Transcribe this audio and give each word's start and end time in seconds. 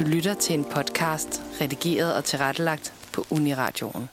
Du 0.00 0.04
lytter 0.04 0.34
til 0.34 0.54
en 0.54 0.64
podcast, 0.64 1.42
redigeret 1.60 2.16
og 2.16 2.24
tilrettelagt 2.24 2.94
på 3.12 3.24
Uniradioen. 3.30 4.08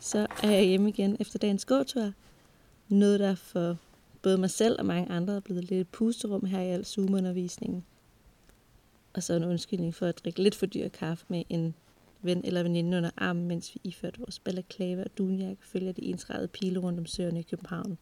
Så 0.00 0.26
er 0.42 0.50
jeg 0.50 0.64
hjemme 0.64 0.88
igen 0.88 1.16
efter 1.20 1.38
dagens 1.38 1.64
gåtur. 1.64 2.12
Noget, 2.88 3.20
der 3.20 3.34
for 3.34 3.76
både 4.22 4.38
mig 4.38 4.50
selv 4.50 4.76
og 4.78 4.86
mange 4.86 5.12
andre 5.12 5.36
er 5.36 5.40
blevet 5.40 5.64
lidt 5.64 5.92
pusterum 5.92 6.44
her 6.44 6.60
i 6.60 6.70
al 6.70 6.84
Zoom-undervisningen. 6.84 7.84
Og 9.20 9.24
så 9.24 9.34
en 9.34 9.44
undskyldning 9.44 9.94
for 9.94 10.06
at 10.06 10.18
drikke 10.24 10.42
lidt 10.42 10.54
for 10.54 10.66
dyr 10.66 10.88
kaffe 10.88 11.24
med 11.28 11.44
en 11.48 11.74
ven 12.22 12.44
eller 12.44 12.62
veninde 12.62 12.96
under 12.96 13.10
armen, 13.16 13.48
mens 13.48 13.74
vi 13.74 13.80
iførte 13.84 14.18
vores 14.18 14.38
balaklava 14.38 15.02
og 15.02 15.18
dunjakke 15.18 15.66
følger 15.66 15.92
de 15.92 16.02
ensrettede 16.02 16.48
pile 16.48 16.80
rundt 16.80 16.98
om 16.98 17.06
søerne 17.06 17.40
i 17.40 17.42
København. 17.42 17.98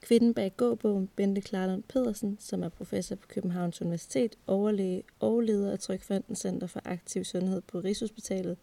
Kvinden 0.00 0.34
bag 0.34 0.56
gåbogen, 0.56 1.08
Bente 1.16 1.40
Klarlund 1.40 1.82
Pedersen, 1.82 2.36
som 2.40 2.62
er 2.62 2.68
professor 2.68 3.16
på 3.16 3.26
Københavns 3.28 3.80
Universitet, 3.80 4.36
overlæge 4.46 5.02
og 5.20 5.40
leder 5.40 5.72
af 5.72 5.78
Trykfonden 5.78 6.36
Center 6.36 6.66
for 6.66 6.80
Aktiv 6.84 7.24
Sundhed 7.24 7.60
på 7.60 7.80
Rigshospitalet. 7.80 8.56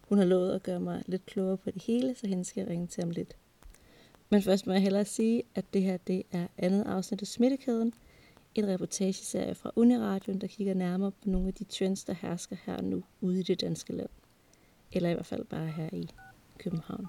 Hun 0.00 0.18
har 0.18 0.24
lovet 0.24 0.52
at 0.52 0.62
gøre 0.62 0.80
mig 0.80 1.02
lidt 1.06 1.26
klogere 1.26 1.56
på 1.56 1.70
det 1.70 1.82
hele, 1.82 2.14
så 2.14 2.26
hende 2.26 2.44
skal 2.44 2.60
jeg 2.60 2.70
ringe 2.70 2.86
til 2.86 3.04
om 3.04 3.10
lidt. 3.10 3.36
Men 4.30 4.42
først 4.42 4.66
må 4.66 4.72
jeg 4.72 4.82
hellere 4.82 5.04
sige, 5.04 5.42
at 5.54 5.64
det 5.74 5.82
her 5.82 5.96
det 5.96 6.22
er 6.32 6.46
andet 6.58 6.84
afsnit 6.84 7.22
af 7.22 7.26
Smittekæden, 7.26 7.92
en 8.58 8.68
reportageserie 8.68 9.54
fra 9.54 9.70
Uniradion, 9.76 10.40
der 10.40 10.46
kigger 10.46 10.74
nærmere 10.74 11.10
på 11.10 11.18
nogle 11.24 11.48
af 11.48 11.54
de 11.54 11.64
trends, 11.64 12.04
der 12.04 12.12
hersker 12.12 12.56
her 12.66 12.80
nu 12.80 13.04
ude 13.20 13.40
i 13.40 13.42
det 13.42 13.60
danske 13.60 13.92
land. 13.92 14.10
Eller 14.92 15.10
i 15.10 15.14
hvert 15.14 15.26
fald 15.26 15.44
bare 15.44 15.66
her 15.66 15.88
i 15.92 16.08
København. 16.58 17.06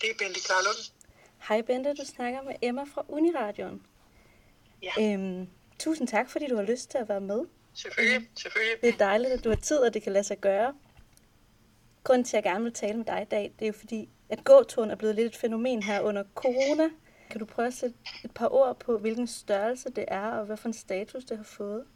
Det 0.00 0.10
er 0.10 0.14
Bente 0.18 0.40
Klarlund. 0.40 0.92
Hej 1.48 1.62
Bente, 1.62 1.94
du 1.94 2.04
snakker 2.04 2.42
med 2.42 2.54
Emma 2.62 2.82
fra 2.82 3.04
Uniradion. 3.08 3.86
Ja. 4.82 5.12
Øhm, 5.14 5.48
tusind 5.78 6.08
tak, 6.08 6.30
fordi 6.30 6.46
du 6.46 6.56
har 6.56 6.62
lyst 6.62 6.90
til 6.90 6.98
at 6.98 7.08
være 7.08 7.20
med. 7.20 7.40
Selvfølgelig, 7.74 8.28
selvfølgelig. 8.34 8.80
Det 8.82 8.88
er 8.88 8.98
dejligt, 8.98 9.32
at 9.32 9.44
du 9.44 9.48
har 9.48 9.56
tid, 9.56 9.78
og 9.78 9.94
det 9.94 10.02
kan 10.02 10.12
lade 10.12 10.24
sig 10.24 10.38
gøre. 10.38 10.74
Grunden 12.04 12.24
til, 12.24 12.36
at 12.36 12.44
jeg 12.44 12.52
gerne 12.52 12.64
vil 12.64 12.72
tale 12.72 12.96
med 12.96 13.04
dig 13.04 13.22
i 13.22 13.24
dag, 13.24 13.52
det 13.58 13.64
er 13.64 13.66
jo 13.66 13.72
fordi, 13.72 14.08
at 14.28 14.44
gåturen 14.44 14.90
er 14.90 14.94
blevet 14.94 15.14
lidt 15.14 15.34
et 15.34 15.40
fænomen 15.40 15.82
her 15.82 16.00
under 16.00 16.24
corona. 16.34 16.90
Kan 17.30 17.40
du 17.40 17.46
prøve 17.46 17.68
at 17.68 17.74
sætte 17.74 17.96
et 18.24 18.34
par 18.34 18.48
ord 18.48 18.80
på, 18.80 18.98
hvilken 18.98 19.26
størrelse 19.26 19.90
det 19.90 20.04
er, 20.08 20.28
og 20.30 20.46
hvad 20.46 20.56
for 20.56 20.68
en 20.68 20.74
status 20.74 21.24
det 21.24 21.36
har 21.36 21.44
fået? 21.44 21.86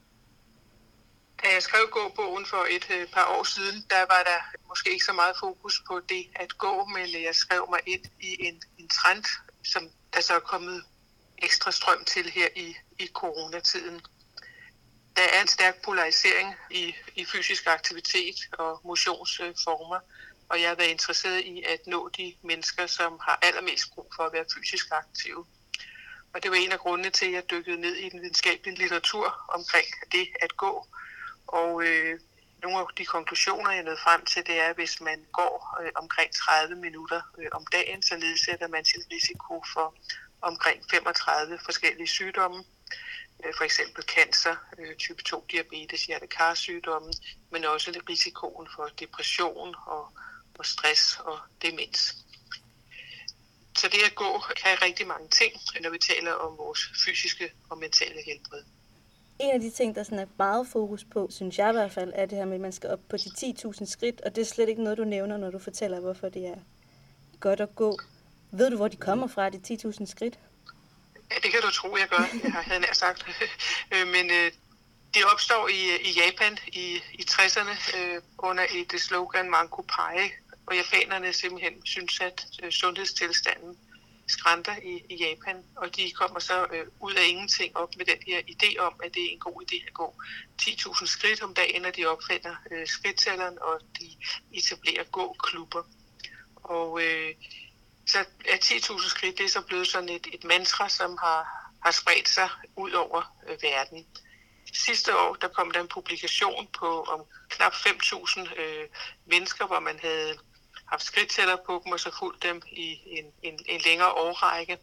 Da 1.43 1.49
jeg 1.55 1.63
skrev 1.63 1.89
gåbogen 1.91 2.47
for 2.47 2.67
et 2.71 2.91
øh, 2.91 3.07
par 3.09 3.39
år 3.39 3.43
siden, 3.43 3.85
der 3.91 4.01
var 4.01 4.23
der 4.31 4.59
måske 4.69 4.93
ikke 4.93 5.05
så 5.05 5.13
meget 5.13 5.37
fokus 5.41 5.83
på 5.89 6.01
det 6.09 6.27
at 6.35 6.59
gå, 6.59 6.85
men 6.85 7.23
jeg 7.23 7.35
skrev 7.35 7.67
mig 7.71 7.81
ind 7.87 8.05
i 8.21 8.37
en, 8.47 8.63
en 8.79 8.89
trend, 8.89 9.25
som 9.65 9.91
der 10.15 10.21
så 10.21 10.35
er 10.35 10.41
kommet 10.41 10.85
ekstra 11.39 11.71
strøm 11.71 12.05
til 12.05 12.31
her 12.31 12.49
i, 12.57 12.77
i 12.99 13.07
coronatiden. 13.15 14.01
Der 15.17 15.23
er 15.23 15.43
en 15.43 15.49
stærk 15.49 15.85
polarisering 15.85 16.55
i, 16.71 16.95
i 17.15 17.25
fysisk 17.25 17.67
aktivitet 17.67 18.37
og 18.53 18.81
motionsformer, 18.85 20.01
og 20.51 20.61
jeg 20.61 20.69
har 20.69 20.75
været 20.75 20.89
interesseret 20.89 21.41
i 21.41 21.63
at 21.63 21.87
nå 21.87 22.09
de 22.09 22.35
mennesker, 22.43 22.87
som 22.87 23.21
har 23.23 23.39
allermest 23.43 23.95
brug 23.95 24.13
for 24.17 24.23
at 24.23 24.33
være 24.33 24.45
fysisk 24.55 24.87
aktive. 24.91 25.47
Og 26.35 26.43
det 26.43 26.51
var 26.51 26.57
en 26.57 26.73
af 26.73 26.79
grundene 26.79 27.11
til, 27.11 27.27
at 27.27 27.33
jeg 27.33 27.51
dykkede 27.51 27.81
ned 27.81 27.95
i 27.95 28.09
den 28.09 28.21
videnskabelige 28.21 28.79
litteratur 28.79 29.27
omkring 29.49 29.87
det 30.13 30.29
at 30.41 30.57
gå. 30.57 30.87
Og 31.47 31.83
øh, 31.85 32.21
nogle 32.63 32.79
af 32.79 32.87
de 32.99 33.05
konklusioner, 33.05 33.71
jeg 33.71 33.83
nåede 33.83 34.01
frem 34.05 34.25
til, 34.25 34.47
det 34.47 34.61
er, 34.61 34.69
at 34.69 34.77
hvis 34.77 35.01
man 35.01 35.27
går 35.33 35.79
øh, 35.83 35.91
omkring 35.95 36.33
30 36.35 36.77
minutter 36.77 37.23
øh, 37.39 37.49
om 37.53 37.67
dagen, 37.73 38.03
så 38.03 38.17
nedsætter 38.17 38.69
man 38.69 38.85
sin 38.85 39.03
risiko 39.13 39.65
for 39.75 39.95
omkring 40.41 40.85
35 40.91 41.59
forskellige 41.65 42.09
sygdomme. 42.09 42.65
Øh, 43.45 43.53
for 43.57 43.65
eksempel 43.65 44.05
cancer, 44.05 44.57
øh, 44.79 44.97
type 44.97 45.23
2 45.23 45.47
diabetes, 45.51 46.07
hjertekarsygdomme, 46.07 47.13
men 47.51 47.65
også 47.65 48.03
risikoen 48.09 48.69
for 48.77 48.89
depression 49.01 49.75
og, 49.87 50.13
og 50.61 50.67
stress 50.67 51.19
og 51.25 51.39
demens. 51.63 52.17
Så 53.79 53.89
det 53.89 54.01
at 54.07 54.15
gå 54.15 54.31
kan 54.57 54.83
rigtig 54.83 55.07
mange 55.07 55.29
ting, 55.29 55.53
når 55.83 55.91
vi 55.91 55.99
taler 55.99 56.33
om 56.33 56.59
vores 56.59 56.81
fysiske 57.05 57.53
og 57.71 57.79
mentale 57.79 58.21
helbred. 58.27 58.63
En 59.41 59.51
af 59.51 59.61
de 59.61 59.71
ting, 59.71 59.95
der 59.95 60.03
sådan 60.03 60.19
er 60.19 60.27
meget 60.39 60.67
fokus 60.73 61.05
på, 61.05 61.29
synes 61.31 61.59
jeg 61.59 61.69
i 61.69 61.73
hvert 61.73 61.93
fald, 61.93 62.13
er 62.15 62.27
det 62.27 62.39
her 62.39 62.45
med, 62.45 62.55
at 62.55 62.61
man 62.61 62.73
skal 62.73 62.91
op 62.91 63.01
på 63.11 63.17
de 63.17 63.31
10.000 63.39 63.85
skridt, 63.85 64.21
og 64.21 64.37
det 64.37 64.43
er 64.43 64.47
slet 64.47 64.69
ikke 64.69 64.83
noget, 64.83 64.99
du 64.99 65.05
nævner, 65.05 65.37
når 65.37 65.51
du 65.51 65.59
fortæller, 65.59 66.01
hvorfor 66.01 66.29
det 66.29 66.47
er 66.47 66.59
godt 67.41 67.61
at 67.61 67.75
gå. 67.75 67.99
Ved 68.53 68.71
du, 68.71 68.77
hvor 68.77 68.89
de 68.89 68.97
kommer 68.97 69.27
fra, 69.27 69.51
de 69.51 69.61
10.000 69.85 70.07
skridt? 70.07 70.39
Ja, 71.31 71.37
det 71.43 71.51
kan 71.51 71.61
du 71.63 71.71
tro, 71.71 71.97
jeg 71.97 72.09
gør. 72.09 72.25
Jeg 72.43 72.53
havde 72.53 72.81
nær 72.81 72.93
sagt. 72.93 73.27
Øh, 73.95 74.07
Men 74.07 74.31
øh, 74.31 74.53
det 75.15 75.23
opstår 75.33 75.69
i, 75.69 75.81
i 76.09 76.11
Japan 76.21 76.59
i, 76.67 77.03
i 77.13 77.25
60'erne 77.31 77.99
øh, 77.99 78.23
under 78.39 78.65
et 78.75 79.01
slogan 79.01 79.51
Manko 79.51 79.83
Pai, 79.83 80.31
og 80.67 80.77
japanerne 80.77 81.33
simpelthen 81.33 81.87
synes, 81.87 82.21
at 82.21 82.47
øh, 82.63 82.71
sundhedstilstanden 82.73 83.79
skrænter 84.31 84.77
i, 84.77 85.03
i 85.09 85.17
Japan, 85.25 85.65
og 85.77 85.97
de 85.97 86.11
kommer 86.11 86.41
så 86.41 86.67
øh, 86.73 86.87
ud 87.01 87.15
af 87.15 87.29
ingenting 87.29 87.77
op 87.77 87.97
med 87.97 88.07
den 88.07 88.19
her 88.27 88.39
idé 88.39 88.79
om, 88.79 88.95
at 89.05 89.15
det 89.15 89.23
er 89.23 89.31
en 89.33 89.39
god 89.39 89.63
idé 89.63 89.87
at 89.87 89.95
gå 89.95 90.15
10.000 90.63 91.07
skridt 91.07 91.43
om 91.43 91.55
dagen, 91.55 91.83
når 91.83 91.91
de 91.91 92.07
opfinder 92.07 92.55
øh, 92.71 92.87
skridttælleren, 92.87 93.59
og 93.61 93.81
de 94.01 94.09
etablerer 94.53 95.05
gåklubber. 95.05 95.83
Og 96.55 97.03
øh, 97.03 97.35
så 98.07 98.19
er 98.49 98.57
10.000 98.57 99.09
skridt, 99.09 99.39
det 99.39 99.45
er 99.45 99.49
så 99.49 99.61
blevet 99.61 99.89
sådan 99.89 100.09
et, 100.09 100.27
et 100.33 100.45
mantra, 100.45 100.89
som 100.89 101.19
har, 101.21 101.71
har 101.85 101.91
spredt 101.91 102.29
sig 102.29 102.49
ud 102.77 102.91
over 102.91 103.37
øh, 103.49 103.63
verden. 103.63 104.07
Sidste 104.75 105.19
år, 105.19 105.35
der 105.35 105.49
kom 105.49 105.71
der 105.71 105.81
en 105.81 105.89
publikation 105.89 106.69
på 106.79 107.03
om 107.03 107.21
knap 107.49 107.73
5.000 107.73 108.61
øh, 108.61 108.89
mennesker, 109.27 109.67
hvor 109.67 109.81
man 109.81 109.99
havde 110.03 110.39
haft 110.91 111.03
skridttæller 111.03 111.57
på 111.67 111.83
dem, 111.85 111.93
og 111.93 112.01
så 112.01 112.11
fulgt 112.19 112.43
dem 112.43 112.63
i 112.73 112.99
en, 113.07 113.25
en, 113.43 113.59
en 113.67 113.81
længere 113.81 114.13
årrække. 114.13 114.79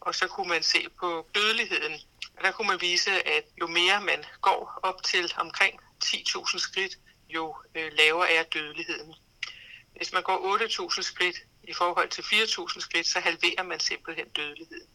Og 0.00 0.14
så 0.14 0.28
kunne 0.28 0.48
man 0.48 0.62
se 0.62 0.88
på 1.00 1.28
dødeligheden. 1.34 1.92
Og 2.36 2.44
der 2.44 2.52
kunne 2.52 2.68
man 2.68 2.80
vise, 2.80 3.28
at 3.28 3.44
jo 3.60 3.66
mere 3.66 4.00
man 4.00 4.24
går 4.40 4.80
op 4.82 5.02
til 5.02 5.32
omkring 5.36 5.80
10.000 6.04 6.58
skridt, 6.58 6.98
jo 7.28 7.56
øh, 7.74 7.92
lavere 7.92 8.30
er 8.32 8.42
dødeligheden. 8.42 9.14
Hvis 9.96 10.12
man 10.12 10.22
går 10.22 10.58
8.000 10.58 11.02
skridt 11.02 11.36
i 11.62 11.72
forhold 11.72 12.08
til 12.08 12.22
4.000 12.22 12.80
skridt, 12.80 13.06
så 13.06 13.20
halverer 13.20 13.62
man 13.62 13.80
simpelthen 13.80 14.28
dødeligheden. 14.28 14.88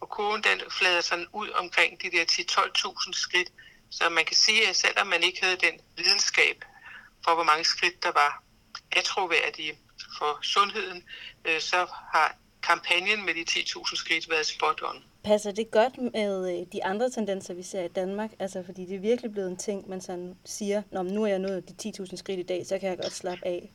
Og 0.00 0.08
kurven 0.08 0.42
den 0.42 0.60
flader 0.70 1.00
sådan 1.00 1.26
ud 1.32 1.50
omkring 1.50 2.02
de 2.02 2.10
der 2.10 2.24
10-12.000 2.24 3.12
skridt, 3.12 3.52
så 3.90 4.08
man 4.08 4.24
kan 4.24 4.36
sige, 4.36 4.68
at 4.68 4.76
selvom 4.76 5.06
man 5.06 5.22
ikke 5.22 5.42
havde 5.42 5.56
den 5.56 5.80
videnskab 5.96 6.64
for, 7.24 7.34
hvor 7.34 7.44
mange 7.44 7.64
skridt 7.64 8.02
der 8.02 8.12
var 8.12 8.42
atroværdige 8.92 9.78
for 10.18 10.38
sundheden, 10.42 11.04
øh, 11.44 11.60
så 11.60 11.76
har 12.12 12.36
kampagnen 12.62 13.26
med 13.26 13.34
de 13.34 13.44
10.000 13.50 13.96
skridt 13.96 14.30
været 14.30 14.46
spot 14.46 14.82
on. 14.82 15.04
Passer 15.24 15.52
det 15.52 15.70
godt 15.70 15.98
med 15.98 16.60
øh, 16.60 16.66
de 16.72 16.84
andre 16.84 17.10
tendenser, 17.10 17.54
vi 17.54 17.62
ser 17.62 17.82
i 17.82 17.88
Danmark? 17.88 18.30
Altså, 18.38 18.62
fordi 18.66 18.84
det 18.86 18.96
er 18.96 19.00
virkelig 19.00 19.32
blevet 19.32 19.48
en 19.48 19.56
ting, 19.56 19.88
man 19.88 20.00
sådan 20.00 20.36
siger, 20.44 20.82
Nå, 20.92 21.02
nu 21.02 21.22
er 21.22 21.28
jeg 21.28 21.38
nået 21.38 21.68
de 21.68 21.92
10.000 21.98 22.16
skridt 22.16 22.40
i 22.40 22.42
dag, 22.42 22.66
så 22.66 22.78
kan 22.78 22.88
jeg 22.88 22.98
godt 22.98 23.12
slappe 23.12 23.46
af. 23.46 23.70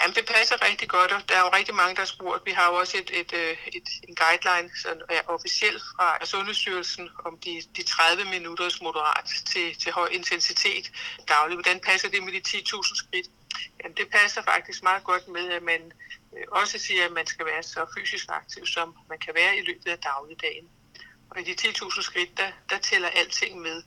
Jamen, 0.00 0.14
det 0.14 0.26
passer 0.36 0.56
rigtig 0.68 0.88
godt, 0.88 1.12
og 1.12 1.20
der 1.28 1.36
er 1.36 1.40
jo 1.40 1.50
rigtig 1.58 1.74
mange, 1.74 1.94
der 1.94 2.00
har 2.00 2.12
spurgt. 2.16 2.46
Vi 2.46 2.50
har 2.50 2.66
jo 2.70 2.74
også 2.74 2.96
et, 3.02 3.10
et, 3.20 3.32
øh, 3.42 3.56
et, 3.78 3.88
en 4.08 4.14
guideline, 4.22 4.70
som 4.82 4.92
er 5.08 5.22
officielt 5.26 5.82
fra 5.92 6.26
Sundhedsstyrelsen, 6.26 7.08
om 7.24 7.38
de, 7.44 7.62
de 7.76 7.82
30 7.82 8.24
minutters 8.24 8.80
moderat 8.82 9.28
til, 9.52 9.66
til 9.82 9.92
høj 9.92 10.08
intensitet 10.18 10.84
dagligt. 11.28 11.56
Hvordan 11.56 11.80
passer 11.80 12.08
det 12.08 12.22
med 12.22 12.32
de 12.32 12.42
10.000 12.48 12.96
skridt? 13.02 13.28
Jamen, 13.82 13.96
det 13.96 14.10
passer 14.10 14.42
faktisk 14.42 14.82
meget 14.82 15.04
godt 15.04 15.28
med, 15.28 15.50
at 15.50 15.62
man 15.62 15.92
øh, 16.36 16.44
også 16.48 16.78
siger, 16.78 17.04
at 17.04 17.12
man 17.12 17.26
skal 17.26 17.46
være 17.46 17.62
så 17.62 17.86
fysisk 17.98 18.26
aktiv, 18.28 18.66
som 18.66 18.96
man 19.08 19.18
kan 19.18 19.34
være 19.34 19.56
i 19.56 19.62
løbet 19.62 19.86
af 19.86 19.98
dagligdagen. 19.98 20.68
Og 21.30 21.40
i 21.40 21.44
de 21.44 21.68
10.000 21.68 22.02
skridt, 22.02 22.36
der, 22.36 22.50
der 22.70 22.78
tæller 22.78 23.08
alting 23.08 23.60
med. 23.60 23.82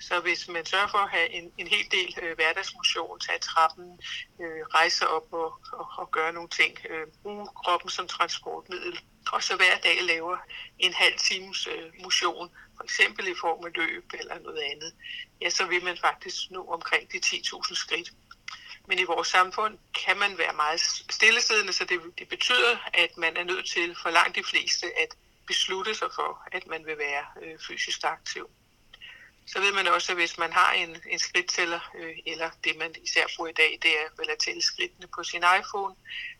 Så 0.00 0.20
hvis 0.20 0.48
man 0.48 0.66
sørger 0.66 0.86
for 0.86 0.98
at 0.98 1.10
have 1.10 1.30
en, 1.30 1.52
en 1.58 1.66
hel 1.66 1.86
del 1.90 2.18
øh, 2.22 2.34
hverdagsmotion, 2.34 3.20
tage 3.20 3.38
trappen, 3.38 4.00
øh, 4.40 4.62
rejse 4.74 5.08
op 5.08 5.32
og, 5.32 5.60
og, 5.72 5.86
og 5.98 6.10
gøre 6.10 6.32
nogle 6.32 6.48
ting, 6.48 6.78
øh, 6.90 7.06
bruge 7.22 7.46
kroppen 7.46 7.90
som 7.90 8.08
transportmiddel, 8.08 9.00
og 9.32 9.42
så 9.42 9.56
hver 9.56 9.76
dag 9.84 10.02
laver 10.02 10.36
en 10.78 10.92
halv 10.92 11.18
times 11.18 11.66
øh, 11.66 12.02
motion, 12.02 12.50
for 12.76 12.84
eksempel 12.84 13.28
i 13.28 13.34
form 13.40 13.64
af 13.64 13.72
løb 13.74 14.04
eller 14.20 14.38
noget 14.38 14.62
andet, 14.72 14.94
ja, 15.40 15.50
så 15.50 15.66
vil 15.66 15.84
man 15.84 15.96
faktisk 15.96 16.50
nå 16.50 16.66
omkring 16.66 17.12
de 17.12 17.18
10.000 17.26 17.74
skridt. 17.74 18.12
Men 18.88 18.98
i 18.98 19.04
vores 19.04 19.28
samfund 19.28 19.78
kan 20.06 20.18
man 20.18 20.38
være 20.38 20.52
meget 20.52 20.80
stillesiddende, 21.10 21.72
så 21.72 21.84
det, 21.84 22.00
det 22.18 22.28
betyder, 22.28 22.76
at 22.94 23.16
man 23.16 23.36
er 23.36 23.44
nødt 23.44 23.66
til 23.70 23.96
for 24.02 24.10
langt 24.10 24.36
de 24.36 24.44
fleste 24.44 24.86
at 24.86 25.08
beslutte 25.46 25.94
sig 25.94 26.08
for, 26.14 26.42
at 26.52 26.66
man 26.66 26.86
vil 26.86 26.98
være 26.98 27.24
øh, 27.42 27.58
fysisk 27.68 28.04
aktiv. 28.04 28.50
Så 29.46 29.60
ved 29.60 29.72
man 29.72 29.86
også, 29.86 30.12
at 30.12 30.18
hvis 30.18 30.38
man 30.38 30.52
har 30.52 30.72
en, 30.72 30.96
en 31.10 31.18
skridttæller, 31.18 31.80
øh, 31.98 32.16
eller 32.26 32.50
det 32.64 32.76
man 32.76 32.94
især 33.04 33.26
bruger 33.36 33.50
i 33.50 33.52
dag, 33.52 33.78
det 33.82 33.90
er 33.90 34.06
vel 34.18 34.30
at 34.30 34.38
tælle 34.38 34.62
skridtene 34.62 35.06
på 35.14 35.24
sin 35.24 35.44
iPhone, 35.58 35.94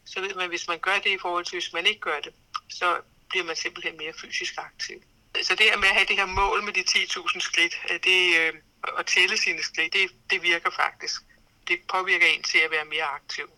så 0.04 0.20
ved 0.20 0.34
man, 0.34 0.44
at 0.44 0.48
hvis 0.48 0.68
man 0.68 0.78
gør 0.78 0.98
det 1.04 1.10
i 1.10 1.18
forhold 1.18 1.44
til, 1.44 1.56
hvis 1.56 1.72
man 1.72 1.86
ikke 1.86 2.00
gør 2.00 2.20
det, 2.20 2.32
så 2.70 3.00
bliver 3.28 3.44
man 3.44 3.56
simpelthen 3.56 3.96
mere 3.96 4.12
fysisk 4.20 4.54
aktiv. 4.58 5.02
Så 5.42 5.54
det 5.54 5.66
her 5.70 5.76
med 5.76 5.88
at 5.88 5.94
have 5.94 6.06
det 6.06 6.16
her 6.16 6.26
mål 6.26 6.62
med 6.62 6.72
de 6.72 6.80
10.000 6.80 7.40
skridt, 7.40 7.74
at, 7.88 8.04
det, 8.04 8.38
øh, 8.40 8.52
at 8.98 9.06
tælle 9.06 9.36
sine 9.36 9.62
skridt, 9.62 9.92
det, 9.92 10.10
det 10.30 10.42
virker 10.42 10.70
faktisk. 10.70 11.22
Det 11.68 11.76
påvirker 11.88 12.26
en 12.26 12.42
til 12.42 12.58
at 12.58 12.70
være 12.70 12.84
mere 12.84 13.04
aktiv. 13.04 13.50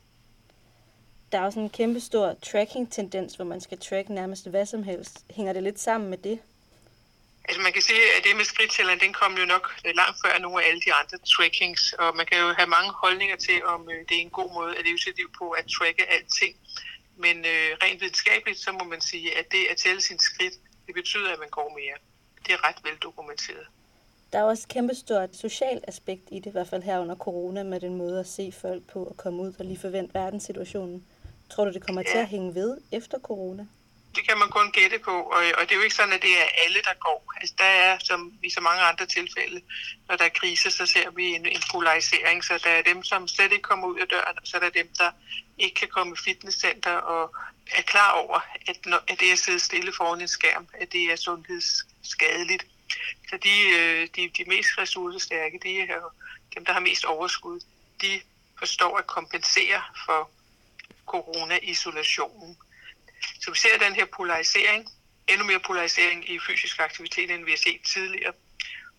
Der 1.32 1.38
er 1.40 1.44
også 1.44 1.60
en 1.60 1.70
kæmpe 1.70 2.00
stor 2.00 2.36
tracking-tendens, 2.42 3.34
hvor 3.34 3.44
man 3.44 3.60
skal 3.60 3.78
track 3.78 4.08
nærmest 4.08 4.48
hvad 4.48 4.66
som 4.66 4.82
helst. 4.82 5.24
Hænger 5.30 5.52
det 5.52 5.62
lidt 5.62 5.80
sammen 5.80 6.10
med 6.10 6.18
det? 6.18 6.38
Altså 7.48 7.60
man 7.62 7.72
kan 7.72 7.82
sige, 7.82 8.02
at 8.16 8.24
det 8.24 8.36
med 8.36 8.44
skridttælleren, 8.44 9.00
den 9.00 9.12
kom 9.12 9.32
jo 9.38 9.44
nok 9.44 9.64
øh, 9.86 9.94
langt 9.94 10.16
før 10.24 10.38
nogle 10.38 10.62
af 10.62 10.68
alle 10.68 10.80
de 10.80 10.94
andre 10.94 11.18
trackings, 11.18 11.92
og 11.92 12.16
man 12.16 12.26
kan 12.26 12.38
jo 12.38 12.52
have 12.52 12.68
mange 12.76 12.92
holdninger 13.02 13.36
til, 13.36 13.64
om 13.64 13.90
øh, 13.90 13.98
det 14.08 14.14
er 14.16 14.20
en 14.20 14.36
god 14.40 14.50
måde 14.58 14.76
at 14.76 14.84
leve 14.84 14.98
sit 14.98 15.16
liv 15.16 15.30
på, 15.38 15.50
at 15.50 15.64
tracke 15.76 16.10
alting. 16.10 16.56
Men 17.16 17.36
øh, 17.52 17.70
rent 17.82 18.00
videnskabeligt, 18.00 18.58
så 18.58 18.72
må 18.72 18.84
man 18.84 19.00
sige, 19.00 19.38
at 19.38 19.52
det 19.52 19.66
at 19.70 19.76
tælle 19.76 20.00
sin 20.00 20.18
skridt, 20.18 20.54
det 20.86 20.94
betyder, 20.94 21.32
at 21.32 21.38
man 21.38 21.48
går 21.48 21.68
mere. 21.78 21.96
Det 22.46 22.52
er 22.52 22.68
ret 22.68 22.80
veldokumenteret. 22.84 23.66
Der 24.34 24.40
er 24.40 24.44
også 24.44 24.62
et 24.62 24.74
kæmpe 24.74 24.94
stort 24.94 25.36
socialt 25.36 25.84
aspekt 25.88 26.22
i 26.32 26.38
det, 26.38 26.46
i 26.46 26.50
hvert 26.50 26.68
fald 26.68 26.82
her 26.82 26.98
under 26.98 27.14
corona, 27.14 27.62
med 27.62 27.80
den 27.80 27.94
måde 27.94 28.20
at 28.20 28.28
se 28.28 28.52
folk 28.60 28.82
på 28.92 29.04
og 29.04 29.16
komme 29.16 29.42
ud 29.42 29.52
og 29.58 29.64
lige 29.64 29.78
forvente 29.78 30.14
verdenssituationen. 30.14 31.04
Tror 31.50 31.64
du, 31.64 31.72
det 31.72 31.86
kommer 31.86 32.02
ja. 32.06 32.10
til 32.12 32.18
at 32.18 32.28
hænge 32.28 32.54
ved 32.54 32.78
efter 32.92 33.18
corona? 33.18 33.66
det 34.14 34.28
kan 34.28 34.38
man 34.38 34.50
kun 34.50 34.72
gætte 34.72 34.98
på, 34.98 35.10
og, 35.36 35.42
og 35.58 35.62
det 35.62 35.72
er 35.72 35.76
jo 35.76 35.82
ikke 35.82 35.94
sådan, 35.94 36.12
at 36.12 36.22
det 36.22 36.34
er 36.42 36.48
alle, 36.64 36.80
der 36.88 36.94
går. 37.06 37.32
Altså, 37.40 37.54
der 37.58 37.70
er, 37.86 37.98
som 37.98 38.32
i 38.42 38.50
så 38.50 38.60
mange 38.60 38.82
andre 38.82 39.06
tilfælde, 39.06 39.60
når 40.08 40.16
der 40.16 40.24
er 40.24 40.38
krise, 40.40 40.70
så 40.70 40.86
ser 40.86 41.10
vi 41.10 41.24
en, 41.24 41.46
en 41.46 41.62
polarisering, 41.72 42.44
så 42.44 42.60
der 42.64 42.70
er 42.70 42.82
dem, 42.82 43.02
som 43.02 43.28
slet 43.28 43.52
ikke 43.52 43.62
kommer 43.62 43.86
ud 43.86 43.98
af 43.98 44.08
døren, 44.08 44.36
og 44.42 44.46
så 44.46 44.56
er 44.56 44.60
der 44.60 44.70
dem, 44.70 44.88
der 44.98 45.10
ikke 45.58 45.74
kan 45.74 45.88
komme 45.88 46.12
i 46.12 46.22
fitnesscenter 46.24 46.96
og 47.14 47.34
er 47.72 47.82
klar 47.82 48.10
over, 48.10 48.38
at, 48.68 48.86
når, 48.86 49.00
at 49.08 49.20
det 49.20 49.32
at 49.32 49.38
sidde 49.38 49.60
stille 49.60 49.92
foran 49.92 50.20
en 50.20 50.28
skærm, 50.28 50.66
at 50.74 50.92
det 50.92 51.12
er 51.12 51.16
sundhedsskadeligt. 51.16 52.66
Så 53.30 53.36
de, 53.36 53.54
øh, 53.78 54.08
de, 54.16 54.30
de 54.38 54.44
mest 54.46 54.78
ressourcestærke, 54.78 55.60
de 55.62 55.80
er 55.80 56.00
dem, 56.54 56.64
der 56.64 56.72
har 56.72 56.80
mest 56.80 57.04
overskud, 57.04 57.60
de 58.00 58.20
forstår 58.58 58.98
at 58.98 59.06
kompensere 59.06 59.82
for 60.06 60.30
corona-isolationen. 61.06 62.56
Så 63.40 63.50
vi 63.50 63.58
ser 63.58 63.78
den 63.78 63.94
her 63.94 64.04
polarisering, 64.04 64.88
endnu 65.28 65.46
mere 65.46 65.60
polarisering 65.60 66.30
i 66.30 66.38
fysisk 66.38 66.78
aktivitet, 66.78 67.30
end 67.30 67.44
vi 67.44 67.50
har 67.50 67.58
set 67.58 67.80
tidligere. 67.82 68.32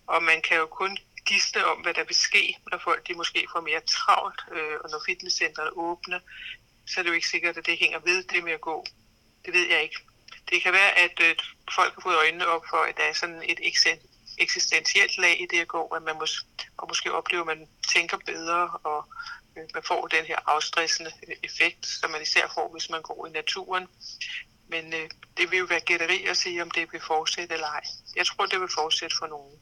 Og 0.06 0.22
man 0.22 0.42
kan 0.42 0.56
jo 0.56 0.66
kun 0.66 0.98
gisne 1.26 1.64
om, 1.64 1.78
hvad 1.78 1.94
der 1.94 2.04
vil 2.04 2.16
ske, 2.16 2.58
når 2.70 2.78
folk 2.78 3.08
de 3.08 3.14
måske 3.14 3.46
får 3.52 3.60
mere 3.60 3.80
travlt, 3.80 4.40
øh, 4.52 4.76
og 4.84 4.90
når 4.90 5.02
fitnesscentrene 5.06 5.70
åbner, 5.70 6.20
så 6.86 7.00
er 7.00 7.02
det 7.02 7.10
jo 7.10 7.14
ikke 7.14 7.28
sikkert, 7.28 7.56
at 7.56 7.66
det 7.66 7.78
hænger 7.78 7.98
ved 7.98 8.22
det 8.22 8.44
med 8.44 8.52
at 8.52 8.60
gå. 8.60 8.86
Det 9.44 9.54
ved 9.54 9.66
jeg 9.66 9.82
ikke. 9.82 9.98
Det 10.50 10.62
kan 10.62 10.72
være, 10.72 10.98
at 10.98 11.20
øh, 11.22 11.36
folk 11.74 11.94
har 11.94 12.00
fået 12.00 12.16
øjnene 12.16 12.46
op 12.46 12.64
for, 12.70 12.76
at 12.76 12.96
der 12.96 13.02
er 13.02 13.12
sådan 13.12 13.42
et 13.42 13.60
eksistentielt 14.38 15.18
lag 15.18 15.40
i 15.40 15.46
det 15.50 15.60
at 15.60 15.68
gå, 15.68 15.82
at 15.86 16.02
man 16.02 16.16
mås- 16.16 16.46
og 16.76 16.88
måske 16.88 17.12
oplever, 17.12 17.40
at 17.40 17.58
man 17.58 17.68
tænker 17.92 18.16
bedre, 18.26 18.70
og 18.84 19.08
Øh, 19.56 19.64
man 19.74 19.82
får 19.82 20.06
den 20.06 20.24
her 20.24 20.38
afstressende 20.46 21.10
effekt, 21.42 21.86
som 21.86 22.10
man 22.10 22.22
især 22.22 22.48
får, 22.54 22.72
hvis 22.72 22.90
man 22.90 23.02
går 23.02 23.26
i 23.26 23.30
naturen. 23.30 23.86
Men 24.68 24.94
øh, 24.94 25.10
det 25.36 25.50
vil 25.50 25.58
jo 25.58 25.64
være 25.64 25.80
gætteri 25.80 26.26
at 26.26 26.36
sige, 26.36 26.62
om 26.62 26.70
det 26.70 26.92
vil 26.92 27.00
fortsætte 27.00 27.54
eller 27.54 27.66
ej. 27.66 27.84
Jeg 28.16 28.26
tror, 28.26 28.46
det 28.46 28.60
vil 28.60 28.68
fortsætte 28.74 29.16
for 29.18 29.26
nogen. 29.26 29.58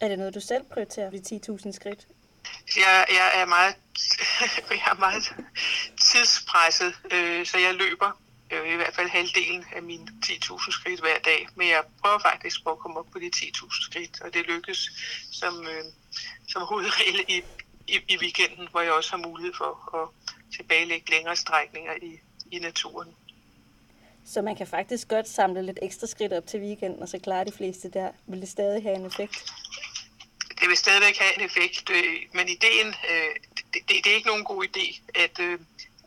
Er 0.00 0.08
det 0.08 0.18
noget, 0.18 0.34
du 0.34 0.40
selv 0.40 0.64
prioriterer, 0.72 1.10
de 1.10 1.40
10.000 1.50 1.72
skridt? 1.72 2.06
Jeg, 2.76 3.06
jeg, 3.08 3.30
er 3.34 3.46
meget, 3.46 3.74
jeg 4.70 4.90
er 4.90 4.98
meget 4.98 5.34
tidspresset, 6.12 6.94
øh, 7.10 7.46
så 7.46 7.58
jeg 7.58 7.74
løber 7.74 8.20
øh, 8.50 8.72
i 8.72 8.76
hvert 8.76 8.94
fald 8.94 9.08
halvdelen 9.08 9.64
af 9.76 9.82
mine 9.82 10.06
10.000 10.26 10.70
skridt 10.70 11.00
hver 11.00 11.18
dag. 11.18 11.48
Men 11.56 11.68
jeg 11.68 11.82
prøver 12.02 12.18
faktisk 12.18 12.64
på 12.64 12.70
at 12.70 12.78
komme 12.78 12.98
op 13.00 13.06
på 13.12 13.18
de 13.18 13.30
10.000 13.36 13.84
skridt, 13.84 14.20
og 14.20 14.34
det 14.34 14.46
lykkes 14.46 14.90
som, 15.32 15.66
øh, 15.66 15.84
som 16.48 16.62
hovedregel 16.62 17.24
i 17.28 17.42
i, 17.88 18.00
i 18.08 18.16
weekenden, 18.22 18.68
hvor 18.70 18.80
jeg 18.80 18.92
også 18.92 19.10
har 19.10 19.28
mulighed 19.28 19.54
for 19.56 19.96
at 20.02 20.08
tilbagelægge 20.56 21.10
længere 21.10 21.36
strækninger 21.36 21.92
i, 22.02 22.20
i 22.50 22.58
naturen. 22.58 23.08
Så 24.26 24.42
man 24.42 24.56
kan 24.56 24.66
faktisk 24.66 25.08
godt 25.08 25.28
samle 25.28 25.62
lidt 25.62 25.78
ekstra 25.82 26.06
skridt 26.06 26.32
op 26.32 26.46
til 26.46 26.60
weekenden, 26.60 27.02
og 27.02 27.08
så 27.08 27.18
klare 27.18 27.44
de 27.44 27.52
fleste 27.52 27.90
der. 27.90 28.10
Vil 28.26 28.40
det 28.40 28.48
stadig 28.48 28.82
have 28.82 28.96
en 28.96 29.06
effekt? 29.06 29.52
Det 30.60 30.68
vil 30.68 30.76
stadigvæk 30.76 31.16
have 31.18 31.38
en 31.38 31.44
effekt, 31.44 31.90
øh, 31.90 32.14
men 32.32 32.48
ideen, 32.48 32.88
øh, 33.10 33.34
det, 33.56 33.64
det, 33.88 34.04
det 34.04 34.06
er 34.06 34.14
ikke 34.14 34.28
nogen 34.28 34.44
god 34.44 34.64
idé 34.64 35.00
at, 35.14 35.40
øh, 35.40 35.58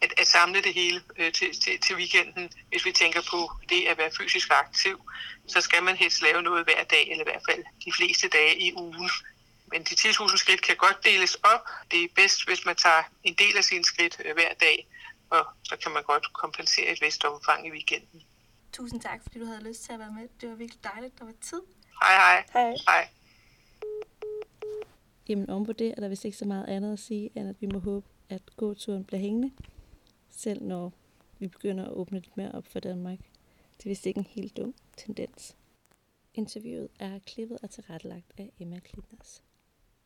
at, 0.01 0.13
at 0.17 0.27
samle 0.27 0.61
det 0.61 0.73
hele 0.73 1.01
til, 1.17 1.59
til, 1.61 1.79
til 1.85 1.95
weekenden. 1.95 2.49
Hvis 2.69 2.85
vi 2.85 2.91
tænker 2.91 3.21
på 3.31 3.51
det 3.69 3.81
at 3.87 3.97
være 3.97 4.11
fysisk 4.17 4.49
aktiv, 4.51 5.01
så 5.47 5.61
skal 5.61 5.83
man 5.83 5.95
helst 5.95 6.21
lave 6.21 6.41
noget 6.41 6.63
hver 6.63 6.83
dag, 6.83 7.11
eller 7.11 7.23
i 7.23 7.29
hvert 7.31 7.45
fald 7.49 7.63
de 7.85 7.91
fleste 7.97 8.27
dage 8.27 8.61
i 8.61 8.73
ugen. 8.75 9.09
Men 9.71 9.83
de 9.83 9.95
10.000 9.95 10.37
skridt 10.37 10.61
kan 10.61 10.75
godt 10.75 11.05
deles 11.05 11.35
op. 11.35 11.65
Det 11.91 12.03
er 12.03 12.07
bedst, 12.15 12.47
hvis 12.47 12.65
man 12.65 12.75
tager 12.75 13.03
en 13.23 13.33
del 13.33 13.57
af 13.57 13.63
sine 13.63 13.85
skridt 13.85 14.21
øh, 14.25 14.33
hver 14.33 14.53
dag, 14.53 14.87
og 15.29 15.45
så 15.63 15.77
kan 15.83 15.91
man 15.91 16.03
godt 16.03 16.33
kompensere 16.33 16.87
et 16.91 17.01
vist 17.01 17.23
omfang 17.25 17.67
i 17.67 17.71
weekenden. 17.71 18.23
Tusind 18.73 19.01
tak, 19.01 19.21
fordi 19.21 19.39
du 19.39 19.45
havde 19.45 19.63
lyst 19.63 19.83
til 19.83 19.93
at 19.93 19.99
være 19.99 20.11
med. 20.11 20.27
Det 20.41 20.49
var 20.49 20.55
virkelig 20.55 20.83
dejligt, 20.83 21.19
der 21.19 21.25
var 21.25 21.33
tid. 21.41 21.61
Hej 22.01 22.15
hej. 22.15 22.45
Hej. 22.53 22.75
hej. 22.87 23.09
Jamen 25.29 25.49
om 25.49 25.65
på 25.65 25.73
det 25.73 25.93
er 25.97 26.01
der 26.01 26.07
vist 26.07 26.25
ikke 26.25 26.37
så 26.37 26.45
meget 26.45 26.65
andet 26.65 26.93
at 26.93 26.99
sige, 26.99 27.29
end 27.35 27.49
at 27.49 27.55
vi 27.61 27.67
må 27.73 27.79
håbe, 27.79 28.07
at 28.29 28.41
gåturen 28.57 29.05
bliver 29.05 29.21
hængende, 29.21 29.51
selv 30.37 30.63
når 30.63 30.93
vi 31.39 31.47
begynder 31.47 31.85
at 31.85 31.91
åbne 31.91 32.19
lidt 32.19 32.37
mere 32.37 32.51
op 32.51 32.67
for 32.67 32.79
Danmark. 32.79 33.19
Det 33.77 33.85
er 33.85 33.89
vist 33.89 34.05
ikke 34.05 34.17
en 34.17 34.25
helt 34.25 34.57
dum 34.57 34.73
tendens. 34.97 35.55
Interviewet 36.33 36.89
er 36.99 37.19
klippet 37.19 37.57
og 37.63 37.69
tilrettelagt 37.69 38.31
af 38.37 38.51
Emma 38.59 38.79
Klitners. 38.79 39.43